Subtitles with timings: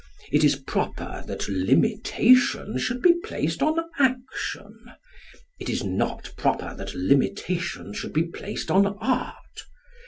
[0.31, 4.91] It is proper that limitation should be placed on action.
[5.59, 9.61] It is not proper that limitation should be placed on art.